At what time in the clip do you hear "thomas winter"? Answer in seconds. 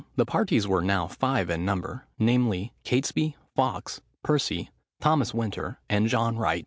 4.99-5.79